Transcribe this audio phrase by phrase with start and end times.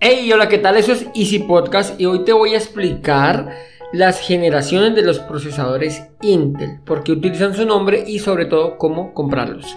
[0.00, 0.76] Hey, hola, ¿qué tal?
[0.76, 3.48] Eso es Easy Podcast y hoy te voy a explicar
[3.92, 9.12] las generaciones de los procesadores Intel, por qué utilizan su nombre y sobre todo cómo
[9.12, 9.76] comprarlos.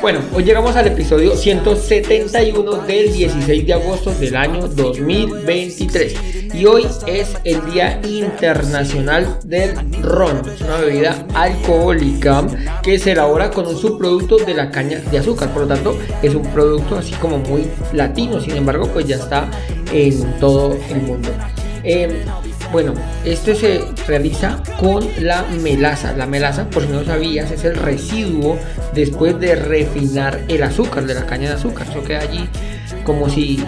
[0.00, 6.14] Bueno, hoy llegamos al episodio 171 del 16 de agosto del año 2023
[6.54, 10.42] y hoy es el Día Internacional del Ron.
[10.48, 12.44] Es una bebida alcohólica
[12.82, 16.34] que se elabora con un subproducto de la caña de azúcar, por lo tanto es
[16.34, 19.48] un producto así como muy latino, sin embargo pues ya está
[19.92, 21.28] en todo el mundo.
[21.84, 22.10] Em,
[22.72, 26.16] bueno, este se realiza con la melaza.
[26.16, 28.58] La melaza, por si no lo sabías, es el residuo
[28.94, 31.86] después de refinar el azúcar de la caña de azúcar.
[31.90, 32.48] Eso queda allí
[33.04, 33.62] como si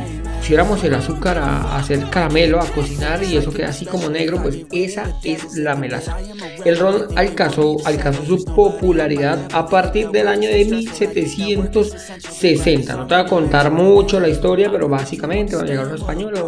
[0.45, 4.59] pusiéramos el azúcar a, hacer caramelo, a cocinar y eso queda así como negro, pues
[4.73, 6.19] esa es la melaza.
[6.67, 12.95] El ron alcanzó, alcanzó su popularidad a partir del año de 1760.
[12.95, 16.43] No te voy a contar mucho la historia, pero básicamente cuando llegaron los españoles,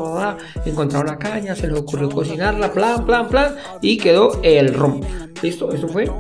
[0.67, 5.01] encontraron la caña, se les ocurrió cocinarla, plan, plan, plan, y quedó el ron.
[5.41, 5.73] ¿Listo?
[5.73, 6.11] Eso fue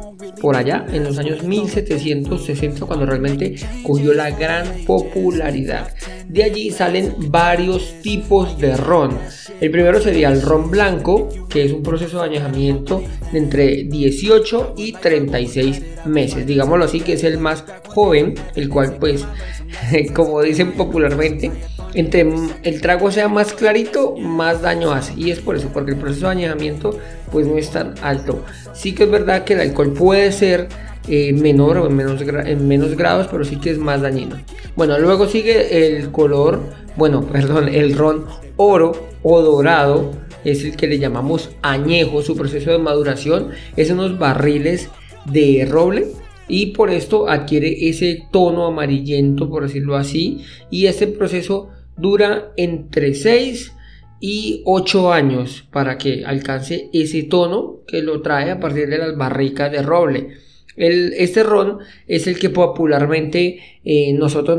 [0.40, 5.92] por allá en los años 1760 cuando realmente cogió la gran popularidad.
[6.28, 9.16] De allí salen varios tipos de ron.
[9.60, 14.74] El primero sería el ron blanco, que es un proceso de añejamiento de entre 18
[14.76, 16.46] y 36 meses.
[16.46, 19.24] Digámoslo así, que es el más joven, el cual pues,
[20.14, 21.52] como dicen popularmente,
[21.94, 22.26] entre
[22.62, 25.14] el trago sea más clarito, más daño hace.
[25.16, 26.98] Y es por eso, porque el proceso de añejamiento
[27.30, 28.44] pues no es tan alto.
[28.74, 30.68] Sí que es verdad que el alcohol puede ser
[31.08, 34.36] eh, menor o en menos, en menos grados, pero sí que es más dañino.
[34.76, 36.60] Bueno, luego sigue el color,
[36.96, 40.12] bueno, perdón, el ron oro o dorado,
[40.44, 44.90] es el que le llamamos añejo, su proceso de maduración es unos barriles
[45.24, 46.06] de roble
[46.48, 53.14] y por esto adquiere ese tono amarillento, por decirlo así, y este proceso dura entre
[53.14, 53.72] 6
[54.20, 59.16] y 8 años para que alcance ese tono que lo trae a partir de las
[59.16, 60.45] barricas de roble.
[60.76, 64.58] El, este ron es el que popularmente eh, nosotros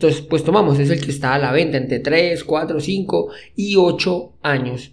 [0.00, 3.76] pues, pues, tomamos, es el que está a la venta entre 3, 4, 5 y
[3.76, 4.92] 8 años.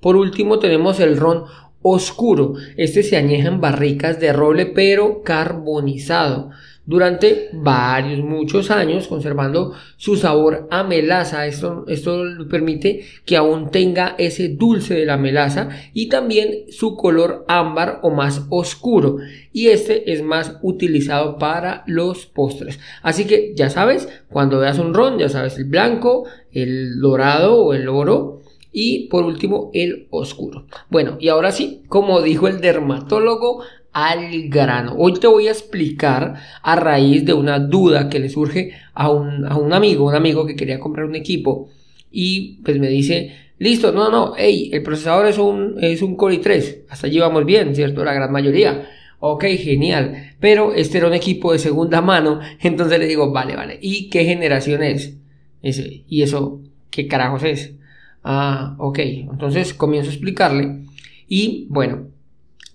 [0.00, 1.44] Por último tenemos el ron
[1.82, 2.54] oscuro.
[2.76, 6.50] Este se añeja en barricas de roble pero carbonizado
[6.88, 11.46] durante varios, muchos años, conservando su sabor a melaza.
[11.46, 17.44] Esto, esto permite que aún tenga ese dulce de la melaza y también su color
[17.46, 19.18] ámbar o más oscuro.
[19.52, 22.80] Y este es más utilizado para los postres.
[23.02, 27.74] Así que ya sabes, cuando veas un ron, ya sabes el blanco, el dorado o
[27.74, 28.40] el oro
[28.72, 30.64] y por último el oscuro.
[30.88, 33.62] Bueno, y ahora sí, como dijo el dermatólogo,
[33.92, 34.94] al grano.
[34.96, 39.72] Hoy te voy a explicar a raíz de una duda que le surge a un,
[39.72, 41.68] amigo, un amigo que quería comprar un equipo
[42.10, 46.40] y pues me dice, listo, no, no, hey, el procesador es un, es un Core
[46.40, 48.04] i3, hasta allí vamos bien, ¿cierto?
[48.04, 48.88] La gran mayoría.
[49.20, 50.34] Ok, genial.
[50.38, 53.78] Pero este era un equipo de segunda mano, entonces le digo, vale, vale.
[53.80, 55.16] ¿Y qué generación es?
[55.62, 56.60] ¿Y eso
[56.90, 57.74] qué carajos es?
[58.22, 58.98] Ah, ok.
[58.98, 60.84] Entonces comienzo a explicarle.
[61.28, 62.08] Y bueno,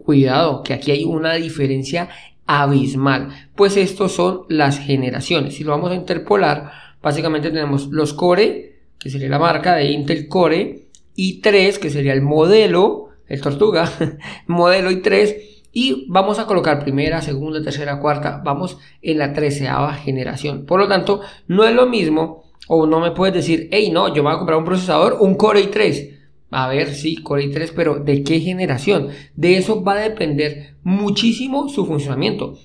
[0.06, 2.08] cuidado, que aquí hay una diferencia
[2.46, 5.56] abismal, pues estos son las generaciones.
[5.56, 6.70] Si lo vamos a interpolar,
[7.02, 10.86] básicamente tenemos los Core, que sería la marca de Intel Core,
[11.16, 13.90] i3, que sería el modelo, el Tortuga,
[14.46, 15.36] modelo i3,
[15.72, 20.64] y vamos a colocar primera, segunda, tercera, cuarta, vamos en la treceava generación.
[20.64, 24.22] Por lo tanto, no es lo mismo, o no me puedes decir, hey, no, yo
[24.22, 26.15] me voy a comprar un procesador, un Core i3.
[26.58, 29.08] A ver, sí, Core i3, pero ¿de qué generación?
[29.34, 32.58] De eso va a depender muchísimo su funcionamiento.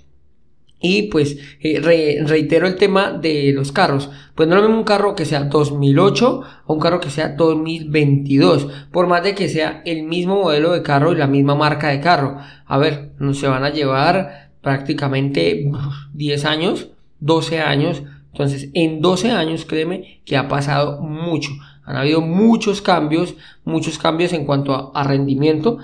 [0.80, 1.82] Y pues eh,
[2.26, 4.10] reitero el tema de los carros.
[4.34, 8.70] Pues no lo mismo un carro que sea 2008 o un carro que sea 2022.
[8.94, 12.00] Por más de que sea el mismo modelo de carro y la misma marca de
[12.00, 12.38] carro.
[12.66, 15.70] A ver, no se van a llevar prácticamente
[16.14, 18.04] 10 años, 12 años.
[18.32, 21.52] Entonces, en 12 años, créeme que ha pasado mucho.
[21.92, 23.36] Han habido muchos cambios,
[23.66, 25.78] muchos cambios en cuanto a rendimiento.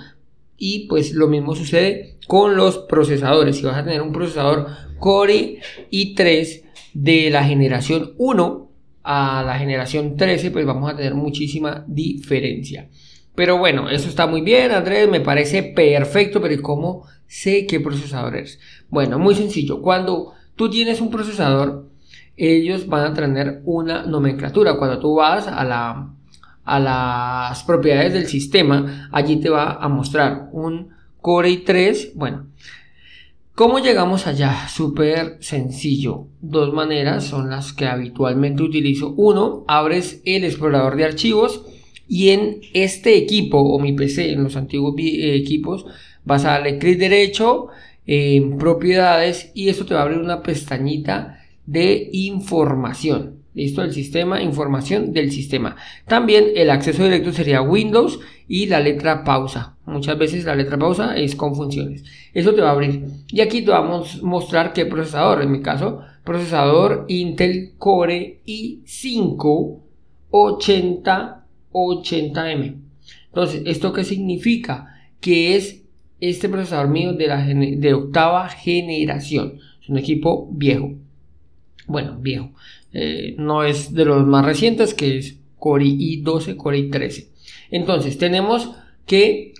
[0.57, 3.57] Y pues lo mismo sucede con los procesadores.
[3.57, 4.67] Si vas a tener un procesador
[4.99, 5.59] Core
[5.91, 6.63] i3
[6.93, 8.71] de la generación 1
[9.03, 12.89] a la generación 13, pues vamos a tener muchísima diferencia.
[13.35, 18.37] Pero bueno, eso está muy bien, Andrés, me parece perfecto, pero ¿cómo sé qué procesador
[18.37, 18.59] es?
[18.89, 19.81] Bueno, muy sencillo.
[19.81, 21.86] Cuando tú tienes un procesador,
[22.37, 24.77] ellos van a tener una nomenclatura.
[24.77, 26.13] Cuando tú vas a la
[26.67, 30.89] a las propiedades del sistema, allí te va a mostrar un
[31.21, 32.11] Core i3.
[32.13, 32.47] Bueno,
[33.55, 34.67] ¿cómo llegamos allá?
[34.67, 36.27] Súper sencillo.
[36.41, 39.13] Dos maneras son las que habitualmente utilizo.
[39.15, 41.63] Uno, abres el explorador de archivos
[42.05, 45.85] y en este equipo o mi PC, en los antiguos eh, equipos,
[46.25, 47.67] vas a darle clic derecho
[48.05, 51.36] en propiedades y esto te va a abrir una pestañita
[51.67, 53.43] de información.
[53.53, 55.75] Listo, el sistema, información del sistema.
[56.07, 59.75] También el acceso directo sería Windows y la letra pausa.
[59.85, 62.03] Muchas veces la letra pausa es con funciones.
[62.33, 63.05] Eso te va a abrir.
[63.29, 65.41] Y aquí te vamos a mostrar qué procesador.
[65.41, 69.79] En mi caso, procesador Intel Core i5
[70.31, 72.75] 8080M.
[73.27, 74.93] Entonces, ¿esto qué significa?
[75.19, 75.83] Que es
[76.19, 79.59] este procesador mío de, la de octava generación.
[79.81, 80.93] Es un equipo viejo.
[81.87, 82.51] Bueno, viejo.
[82.93, 87.27] Eh, no es de los más recientes, que es Core i12, Core i13.
[87.71, 88.71] Entonces, tenemos
[89.05, 89.53] que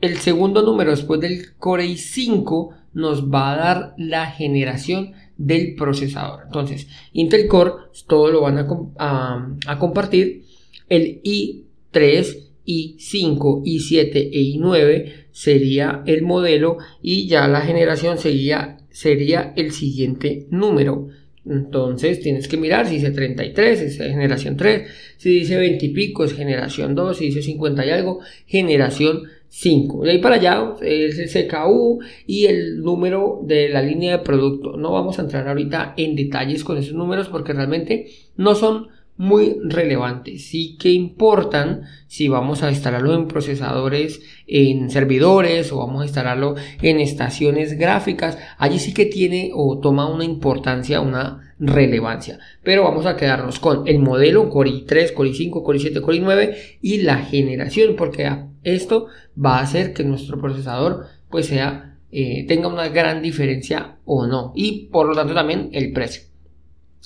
[0.00, 6.42] el segundo número después del Core i5 nos va a dar la generación del procesador.
[6.46, 7.72] Entonces, Intel Core,
[8.06, 10.44] todo lo van a, a compartir.
[10.88, 19.52] El i3, i5, i7 e i9 sería el modelo y ya la generación sería, sería
[19.56, 21.08] el siguiente número.
[21.46, 26.24] Entonces tienes que mirar si dice 33 es generación 3, si dice 20 y pico
[26.24, 30.04] es generación 2, si dice 50 y algo, generación 5.
[30.04, 34.76] De ahí para allá es el CKU y el número de la línea de producto.
[34.76, 38.06] No vamos a entrar ahorita en detalles con esos números porque realmente
[38.36, 38.88] no son
[39.20, 40.46] muy relevantes.
[40.46, 46.54] Sí que importan si vamos a instalarlo en procesadores, en servidores o vamos a instalarlo
[46.80, 48.38] en estaciones gráficas.
[48.56, 52.38] Allí sí que tiene o toma una importancia, una relevancia.
[52.62, 56.56] Pero vamos a quedarnos con el modelo Core i3, Core i5, Core i7, Core i9
[56.80, 58.26] y la generación porque
[58.62, 64.26] esto va a hacer que nuestro procesador pues sea eh, tenga una gran diferencia o
[64.26, 66.29] no y por lo tanto también el precio.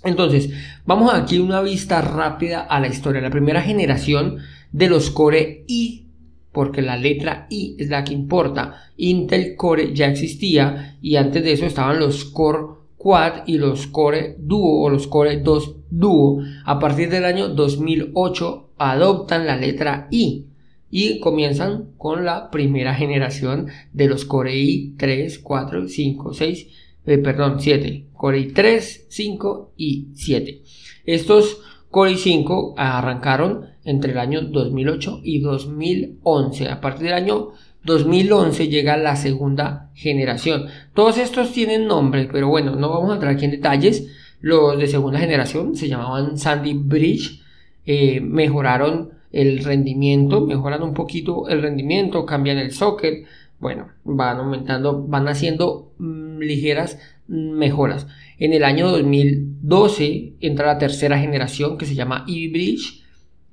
[0.04, 0.50] Entonces,
[0.84, 3.20] vamos aquí una vista rápida a la historia.
[3.20, 4.38] La primera generación
[4.72, 6.06] de los Core i,
[6.52, 8.90] porque la letra i es la que importa.
[8.96, 14.36] Intel Core ya existía y antes de eso estaban los Core Quad y los Core
[14.38, 16.42] Duo o los Core 2 Duo.
[16.64, 20.46] A partir del año 2008 adoptan la letra i
[20.90, 26.66] y comienzan con la primera generación de los Core i 3, 4, 5, 6
[27.06, 30.62] eh, perdón, 7, Core i3, 5 y 7.
[31.04, 36.70] Estos Core i5 arrancaron entre el año 2008 y 2011.
[36.70, 37.50] A partir del año
[37.84, 40.68] 2011 llega la segunda generación.
[40.94, 44.06] Todos estos tienen nombre, pero bueno, no vamos a entrar aquí en detalles.
[44.40, 47.42] Los de segunda generación se llamaban Sandy Bridge.
[47.84, 53.26] Eh, mejoraron el rendimiento, mejoran un poquito el rendimiento, cambian el socket,
[53.60, 58.06] bueno, van aumentando, van haciendo mm, ligeras mejoras.
[58.38, 63.02] En el año 2012 entra la tercera generación que se llama e-Bridge.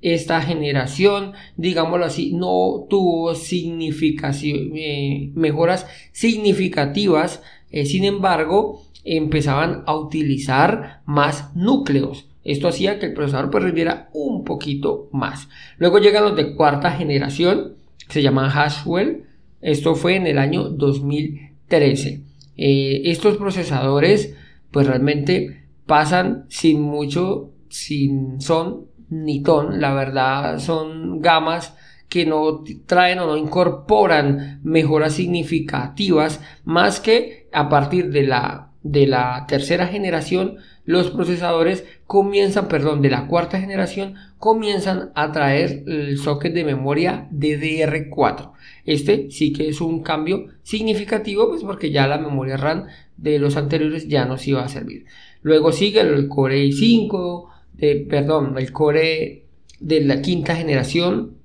[0.00, 7.42] Esta generación, digámoslo así, no tuvo eh, mejoras significativas.
[7.70, 12.26] Eh, sin embargo, empezaban a utilizar más núcleos.
[12.44, 13.64] Esto hacía que el procesador pues,
[14.12, 15.48] un poquito más.
[15.78, 17.74] Luego llegan los de cuarta generación,
[18.06, 19.24] que se llaman Haswell
[19.60, 22.31] Esto fue en el año 2013.
[22.64, 24.36] Eh, estos procesadores
[24.70, 31.74] pues realmente pasan sin mucho, sin son ni ton, la verdad son gamas
[32.08, 39.08] que no traen o no incorporan mejoras significativas más que a partir de la, de
[39.08, 46.18] la tercera generación los procesadores comienzan, perdón, de la cuarta generación comienzan a traer el
[46.18, 48.52] socket de memoria DDR4.
[48.84, 52.86] Este sí que es un cambio significativo, pues porque ya la memoria RAM
[53.16, 55.06] de los anteriores ya nos iba a servir.
[55.42, 59.44] Luego sigue el Core i5, de, perdón, el Core
[59.78, 61.36] de la quinta generación,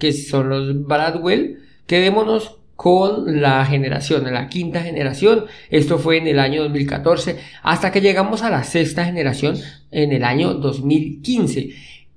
[0.00, 1.60] que son los Bradwell.
[1.86, 5.44] Quedémonos con la generación, la quinta generación.
[5.70, 9.56] Esto fue en el año 2014, hasta que llegamos a la sexta generación
[9.90, 11.70] en el año 2015.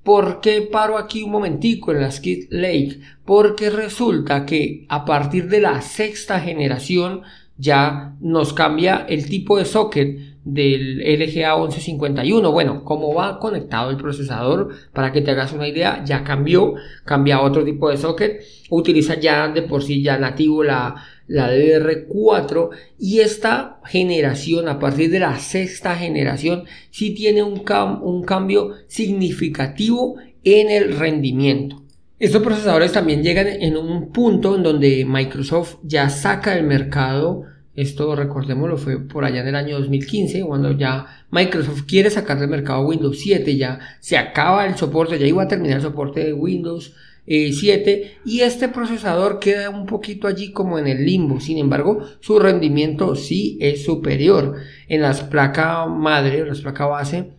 [0.03, 2.99] ¿Por qué paro aquí un momentico en la Skid Lake?
[3.25, 7.23] Porque resulta que a partir de la sexta generación
[7.57, 12.51] ya nos cambia el tipo de socket del LGA 1151.
[12.51, 16.75] Bueno, como va conectado el procesador, para que te hagas una idea, ya cambió,
[17.05, 20.95] cambia a otro tipo de socket, utiliza ya de por sí ya nativo la,
[21.27, 27.63] la DDR4 y esta generación, a partir de la sexta generación, sí tiene un,
[28.01, 31.83] un cambio significativo en el rendimiento.
[32.19, 37.43] Estos procesadores también llegan en un punto en donde Microsoft ya saca del mercado,
[37.77, 42.49] esto recordémoslo fue por allá en el año 2015, cuando ya Microsoft quiere sacar del
[42.49, 46.33] mercado Windows 7, ya se acaba el soporte, ya iba a terminar el soporte de
[46.33, 46.95] Windows
[47.27, 52.01] 7 eh, y este procesador queda un poquito allí como en el limbo, sin embargo
[52.19, 54.55] su rendimiento sí es superior.
[54.87, 57.36] En las placas madre, las placas base,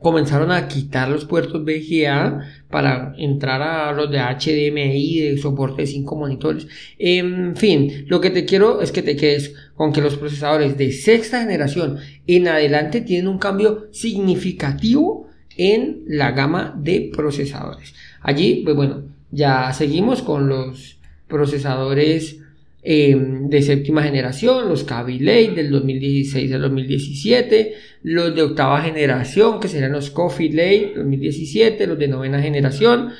[0.00, 2.40] comenzaron a quitar los puertos VGA
[2.70, 6.66] para entrar a los de HDMI de soporte de 5 monitores.
[6.98, 10.92] En fin, lo que te quiero es que te quedes con que los procesadores de
[10.92, 17.94] sexta generación en adelante tienen un cambio significativo en la gama de procesadores.
[18.22, 22.40] Allí, pues bueno, ya seguimos con los procesadores
[22.82, 29.68] Em, de séptima generación, los Lake del 2016 al 2017, los de octava generación, que
[29.68, 33.10] serían los Coffee Lake 2017, los de novena generación,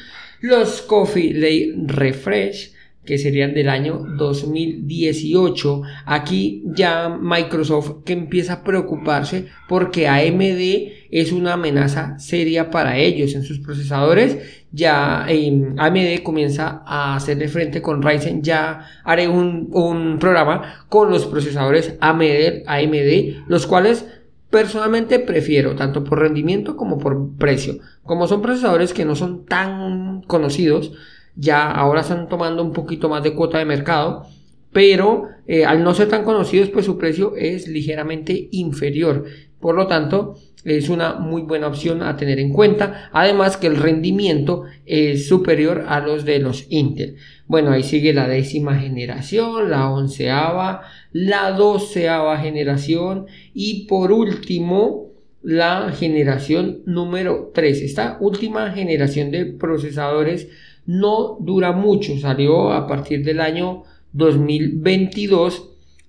[0.40, 2.73] los Coffee Lake Refresh,
[3.11, 5.83] que serían del año 2018.
[6.07, 13.35] Aquí ya Microsoft que empieza a preocuparse porque AMD es una amenaza seria para ellos
[13.35, 14.38] en sus procesadores.
[14.71, 18.43] Ya eh, AMD comienza a hacerle frente con Ryzen.
[18.45, 24.07] Ya haré un, un programa con los procesadores AMD, AMD, los cuales
[24.50, 27.79] personalmente prefiero tanto por rendimiento como por precio.
[28.05, 30.93] Como son procesadores que no son tan conocidos,
[31.40, 34.26] ya ahora están tomando un poquito más de cuota de mercado,
[34.73, 39.25] pero eh, al no ser tan conocidos, pues su precio es ligeramente inferior.
[39.59, 43.09] Por lo tanto, es una muy buena opción a tener en cuenta.
[43.12, 47.16] Además que el rendimiento es superior a los de los Intel.
[47.47, 50.82] Bueno, ahí sigue la décima generación, la onceava,
[51.12, 55.11] la doceava generación y por último
[55.42, 57.80] la generación número 3.
[57.80, 60.49] Esta última generación de procesadores
[60.90, 65.68] no dura mucho, salió a partir del año 2022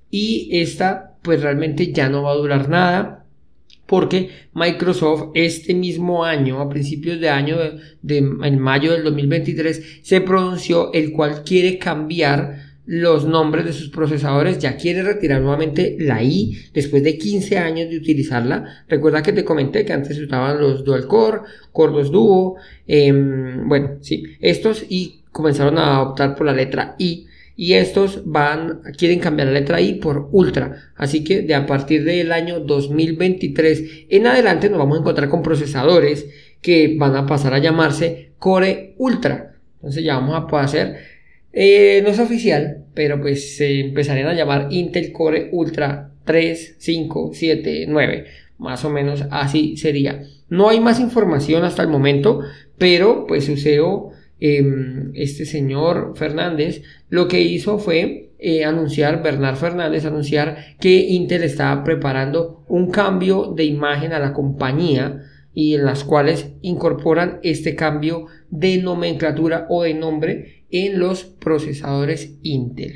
[0.09, 3.25] y esta pues realmente ya no va a durar nada
[3.85, 7.57] porque Microsoft este mismo año, a principios de año,
[8.01, 13.89] de, en mayo del 2023, se pronunció el cual quiere cambiar los nombres de sus
[13.89, 18.83] procesadores, ya quiere retirar nuevamente la i después de 15 años de utilizarla.
[18.87, 22.55] Recuerda que te comenté que antes usaban los dual core, core 2 duo,
[22.87, 27.27] em, bueno, sí, estos y comenzaron a optar por la letra i.
[27.55, 30.91] Y estos van quieren cambiar la letra i por ultra.
[30.95, 35.43] Así que de a partir del año 2023 en adelante nos vamos a encontrar con
[35.43, 36.27] procesadores
[36.61, 39.55] que van a pasar a llamarse core ultra.
[39.75, 41.10] Entonces ya vamos a poder hacer
[41.53, 47.31] eh, no es oficial, pero pues se empezarían a llamar Intel Core Ultra 3, 5,
[47.33, 48.25] 7, 9.
[48.57, 50.23] Más o menos así sería.
[50.49, 52.41] No hay más información hasta el momento,
[52.77, 60.05] pero pues su em, este señor Fernández, lo que hizo fue eh, anunciar, Bernard Fernández,
[60.05, 65.21] anunciar que Intel estaba preparando un cambio de imagen a la compañía
[65.53, 72.35] y en las cuales incorporan este cambio de nomenclatura o de nombre en los procesadores
[72.43, 72.95] Intel.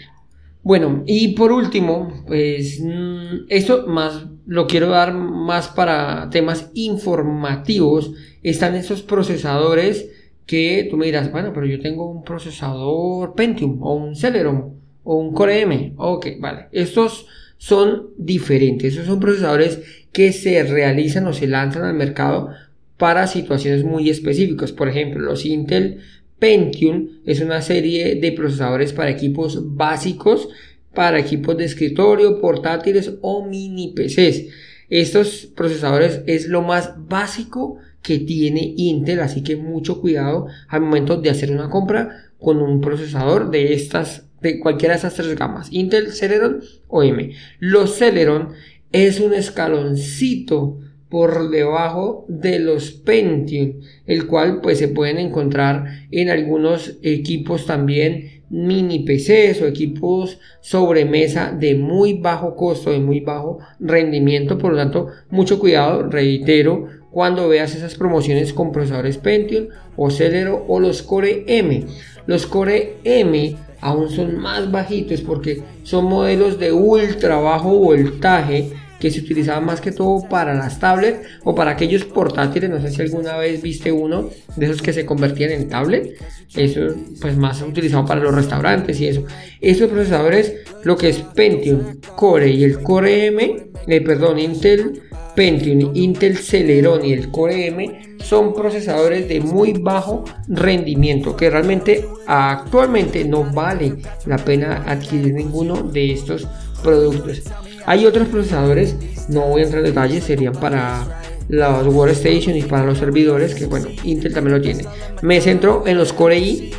[0.63, 8.13] Bueno, y por último, pues mm, esto más lo quiero dar más para temas informativos.
[8.41, 10.09] Están esos procesadores
[10.45, 15.15] que tú me dirás, bueno, pero yo tengo un procesador Pentium o un Celeron o
[15.17, 15.93] un Core M.
[15.97, 16.67] Ok, vale.
[16.71, 17.27] Estos
[17.57, 18.93] son diferentes.
[18.93, 22.49] Estos son procesadores que se realizan o se lanzan al mercado
[22.97, 24.71] para situaciones muy específicas.
[24.71, 25.99] Por ejemplo, los Intel
[26.39, 30.49] Pentium es una serie de procesadores para equipos básicos,
[30.93, 34.45] para equipos de escritorio, portátiles o mini PCs.
[34.89, 41.17] Estos procesadores es lo más básico que tiene Intel, así que mucho cuidado al momento
[41.17, 45.69] de hacer una compra con un procesador de estas, de cualquiera de estas tres gamas,
[45.71, 47.31] Intel, Celeron o M.
[47.59, 48.49] Los Celeron
[48.91, 56.29] es un escaloncito por debajo de los Pentium, el cual pues se pueden encontrar en
[56.29, 63.59] algunos equipos también mini PCs o equipos sobremesa de muy bajo costo, de muy bajo
[63.79, 70.09] rendimiento, por lo tanto mucho cuidado, reitero, cuando veas esas promociones con procesadores Pentium o
[70.09, 71.85] Celero o los Core M.
[72.27, 79.11] Los Core M aún son más bajitos porque son modelos de ultra bajo voltaje que
[79.11, 82.69] se utilizaba más que todo para las tablets o para aquellos portátiles.
[82.69, 86.17] No sé si alguna vez viste uno de esos que se convertían en tablet.
[86.55, 89.23] Eso, pues más utilizado para los restaurantes y eso.
[89.61, 95.01] Estos procesadores, lo que es Pentium Core y el Core M, eh, perdón, Intel
[95.35, 102.07] Pentium, Intel Celeron y el Core M son procesadores de muy bajo rendimiento que realmente
[102.25, 106.47] actualmente no vale la pena adquirir ninguno de estos
[106.81, 107.43] productos.
[107.85, 108.95] Hay otros procesadores,
[109.29, 113.65] no voy a entrar en detalles, serían para los workstations y para los servidores, que
[113.65, 114.85] bueno, Intel también lo tiene.
[115.21, 116.71] Me centro en los Core i,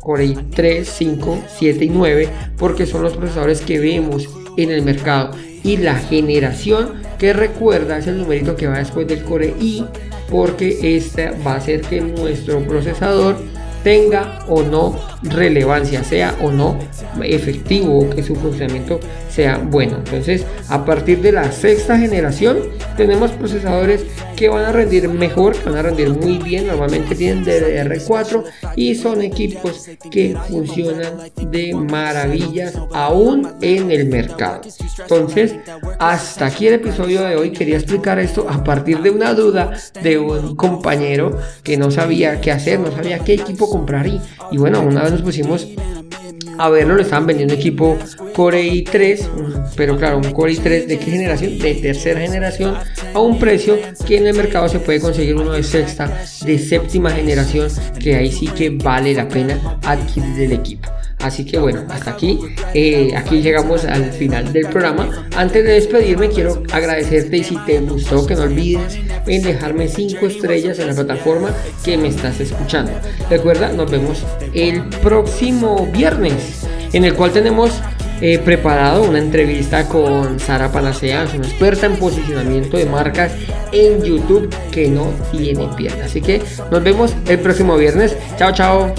[0.00, 4.82] Core i 3, 5, 7 y 9, porque son los procesadores que vemos en el
[4.82, 5.30] mercado.
[5.64, 9.84] Y la generación que recuerda es el numerito que va después del Core i,
[10.30, 13.36] porque esta va a hacer que nuestro procesador
[13.82, 16.78] tenga o no relevancia, sea o no
[17.22, 19.98] efectivo, que su funcionamiento sea bueno.
[19.98, 22.58] Entonces, a partir de la sexta generación,
[22.96, 24.04] tenemos procesadores
[24.36, 26.66] que van a rendir mejor, que van a rendir muy bien.
[26.66, 28.44] Normalmente tienen DDR4
[28.76, 34.62] y son equipos que funcionan de maravillas aún en el mercado.
[34.98, 35.54] Entonces,
[35.98, 37.52] hasta aquí el episodio de hoy.
[37.52, 42.50] Quería explicar esto a partir de una duda de un compañero que no sabía qué
[42.50, 45.66] hacer, no sabía qué equipo comprar y, y bueno, una vez nos pusimos
[46.58, 47.98] a verlo, le estaban vendiendo equipo
[48.34, 51.58] Core i3, pero claro, un Core i3 de qué generación?
[51.58, 52.76] De tercera generación,
[53.14, 57.10] a un precio que en el mercado se puede conseguir uno de sexta, de séptima
[57.10, 60.88] generación, que ahí sí que vale la pena adquirir el equipo.
[61.22, 62.38] Así que bueno, hasta aquí,
[62.74, 65.28] eh, aquí llegamos al final del programa.
[65.36, 70.26] Antes de despedirme, quiero agradecerte y si te gustó, que no olvides en dejarme 5
[70.26, 72.92] estrellas en la plataforma que me estás escuchando.
[73.30, 76.51] Recuerda, nos vemos el próximo viernes,
[76.92, 77.80] en el cual tenemos
[78.24, 83.32] He preparado una entrevista con Sara Panacea, es una experta en posicionamiento de marcas
[83.72, 86.06] en YouTube que no tiene piernas.
[86.06, 88.16] Así que nos vemos el próximo viernes.
[88.38, 88.94] Chao, chao.